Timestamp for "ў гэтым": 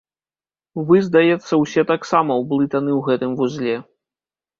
2.95-3.37